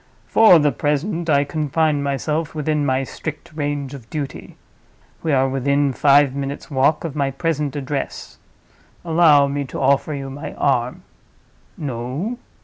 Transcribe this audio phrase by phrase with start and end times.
[0.25, 4.57] For the present, I confine myself within my strict range of duty.
[5.21, 8.39] We are within five minutes' walk of my present address.
[9.05, 11.03] Allow me to offer you my arm.
[11.77, 12.39] No?